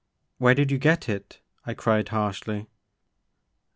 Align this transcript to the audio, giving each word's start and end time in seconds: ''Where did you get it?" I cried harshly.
''Where 0.41 0.55
did 0.55 0.71
you 0.71 0.79
get 0.79 1.07
it?" 1.07 1.41
I 1.67 1.75
cried 1.75 2.09
harshly. 2.09 2.65